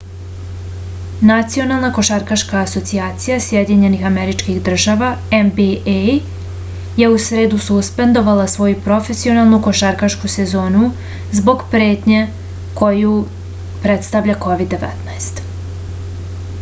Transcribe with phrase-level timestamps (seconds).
[1.29, 5.09] национална кошаркашка асоцијација сједињених америчких држава
[5.49, 5.67] нба
[7.01, 10.89] је у среду суспендовала своју професионалну кошаркашку сезону
[11.43, 12.25] због претње
[12.81, 13.13] коју
[13.87, 15.47] представља covid-19